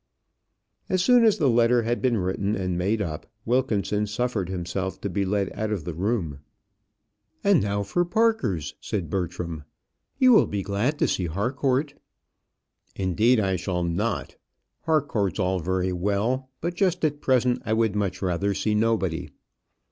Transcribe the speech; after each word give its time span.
As 0.89 1.03
soon 1.03 1.23
as 1.23 1.37
the 1.37 1.47
letter 1.47 1.83
had 1.83 2.01
been 2.01 2.17
written 2.17 2.55
and 2.55 2.75
made 2.75 3.03
up, 3.03 3.27
Wilkinson 3.45 4.07
suffered 4.07 4.49
himself 4.49 4.99
to 5.01 5.11
be 5.11 5.23
led 5.25 5.51
out 5.53 5.71
of 5.71 5.83
the 5.83 5.93
room. 5.93 6.39
"And 7.43 7.61
now 7.61 7.83
for 7.83 8.03
Parker's," 8.03 8.73
said 8.81 9.11
Bertram; 9.11 9.63
"you 10.17 10.31
will 10.31 10.47
be 10.47 10.63
glad 10.63 10.97
to 10.97 11.07
see 11.07 11.27
Harcourt." 11.27 11.93
"Indeed, 12.95 13.39
I 13.39 13.57
shall 13.57 13.83
not. 13.83 14.37
Harcourt's 14.85 15.37
all 15.37 15.59
very 15.59 15.93
well; 15.93 16.49
but 16.61 16.73
just 16.73 17.05
at 17.05 17.21
present, 17.21 17.61
I 17.63 17.73
would 17.73 17.95
much 17.95 18.23
rather 18.23 18.55
see 18.55 18.73
nobody." 18.73 19.29